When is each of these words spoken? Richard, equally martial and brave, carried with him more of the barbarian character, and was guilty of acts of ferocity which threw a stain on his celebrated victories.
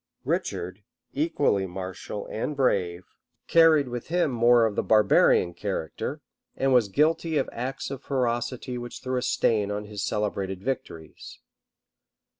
Richard, 0.25 0.81
equally 1.13 1.67
martial 1.67 2.25
and 2.31 2.55
brave, 2.57 3.03
carried 3.45 3.87
with 3.87 4.07
him 4.07 4.31
more 4.31 4.65
of 4.65 4.75
the 4.75 4.81
barbarian 4.81 5.53
character, 5.53 6.21
and 6.55 6.73
was 6.73 6.87
guilty 6.89 7.37
of 7.37 7.47
acts 7.53 7.91
of 7.91 8.01
ferocity 8.01 8.79
which 8.79 9.01
threw 9.01 9.17
a 9.17 9.21
stain 9.21 9.69
on 9.69 9.85
his 9.85 10.03
celebrated 10.03 10.63
victories. 10.63 11.39